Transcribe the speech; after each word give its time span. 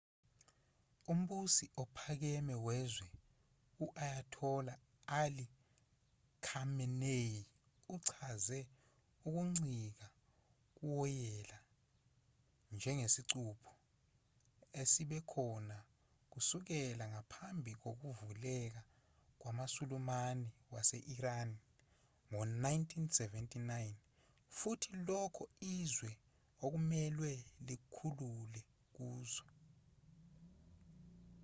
umbusi 1.13 1.65
ophakeme 1.81 2.55
wezwe 2.67 3.09
u-ayatollah 3.85 4.77
ali 5.21 5.45
khamenei 6.45 7.35
uchaze 7.95 8.59
ukuncika 9.27 10.07
kuwoyela 10.77 11.57
njengesicupho 12.75 13.71
esibe 14.81 15.17
khona 15.31 15.77
kusukela 16.31 17.03
ngaphambi 17.11 17.71
kokuvukela 17.81 18.81
kwamasulumane 19.39 20.47
wase-iran 20.73 21.49
ngo-1979 22.29 23.69
futhi 24.57 24.89
lokho 25.07 25.43
izwe 25.77 26.11
okumelwe 26.65 27.31
lizikhulule 27.67 28.61
kukho 28.95 29.45